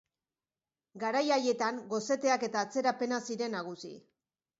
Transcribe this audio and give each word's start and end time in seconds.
Garai 1.01 1.19
haietan 1.35 1.77
goseteak 1.91 2.45
eta 2.47 2.63
atzerapena 2.69 3.21
ziren 3.29 3.55
nagusi. 3.57 3.93